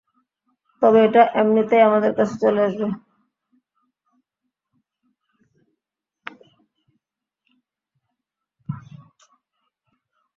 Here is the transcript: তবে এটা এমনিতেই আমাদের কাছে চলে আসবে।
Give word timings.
তবে 0.81 0.99
এটা 1.07 1.21
এমনিতেই 1.41 1.85
আমাদের 1.87 2.11
কাছে 2.17 2.35
চলে 2.43 2.61
আসবে। 2.67 2.87